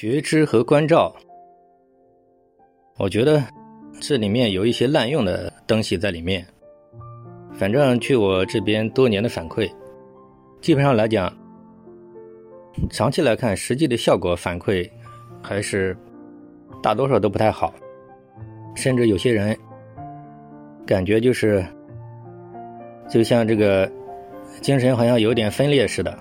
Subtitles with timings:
[0.00, 1.14] 觉知和关照，
[2.96, 3.44] 我觉得
[4.00, 6.42] 这里面有一些滥用的东西在里面。
[7.52, 9.70] 反正据我这边多年的反馈，
[10.62, 11.30] 基本上来讲，
[12.88, 14.90] 长期来看，实际的效果反馈
[15.42, 15.94] 还是
[16.82, 17.74] 大多数都不太好，
[18.74, 19.54] 甚至有些人
[20.86, 21.62] 感觉就是
[23.06, 23.86] 就像这个
[24.62, 26.18] 精神好像有点分裂似的，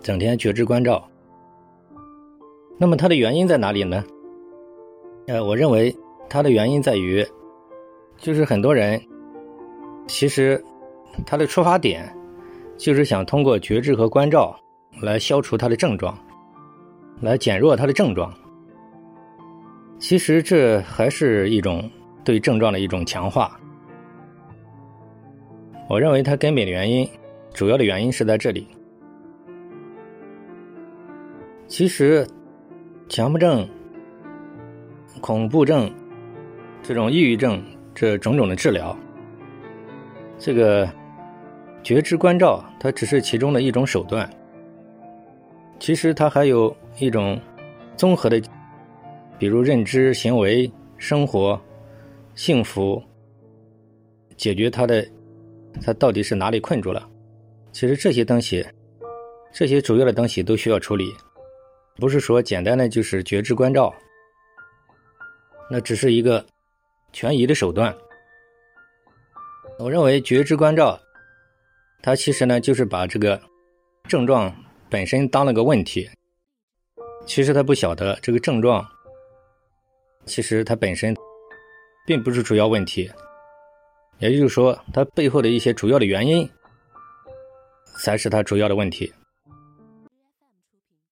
[0.00, 1.06] 整天觉知关照。
[2.80, 4.04] 那么它的原因在哪里呢？
[5.26, 5.94] 呃，我认为
[6.28, 7.26] 它的原因在于，
[8.16, 9.00] 就是很多人
[10.06, 10.62] 其实
[11.26, 12.08] 他的出发点
[12.76, 14.56] 就是想通过觉知和关照
[15.02, 16.16] 来消除他的症状，
[17.20, 18.32] 来减弱他的症状。
[19.98, 21.90] 其实这还是一种
[22.24, 23.60] 对症状的一种强化。
[25.88, 27.08] 我认为它根本的原因，
[27.52, 28.68] 主要的原因是在这里。
[31.66, 32.24] 其实。
[33.08, 33.66] 强迫症、
[35.22, 35.90] 恐怖症、
[36.82, 37.62] 这种抑郁症，
[37.94, 38.94] 这种种的治疗，
[40.38, 40.86] 这个
[41.82, 44.28] 觉知关照，它只是其中的一种手段。
[45.80, 47.40] 其实它还有一种
[47.96, 48.42] 综合的，
[49.38, 51.58] 比如认知、行为、生活、
[52.34, 53.02] 幸福，
[54.36, 55.06] 解决他的
[55.82, 57.08] 他到底是哪里困住了。
[57.72, 58.66] 其实这些东西，
[59.50, 61.10] 这些主要的东西都需要处理。
[61.98, 63.92] 不是说简单的就是觉知关照，
[65.68, 66.46] 那只是一个
[67.12, 67.94] 权宜的手段。
[69.80, 70.98] 我认为觉知关照，
[72.00, 73.40] 它其实呢就是把这个
[74.08, 74.54] 症状
[74.88, 76.08] 本身当了个问题。
[77.26, 78.86] 其实他不晓得这个症状，
[80.24, 81.14] 其实它本身
[82.06, 83.10] 并不是主要问题，
[84.18, 86.48] 也就是说，它背后的一些主要的原因
[87.98, 89.12] 才是它主要的问题。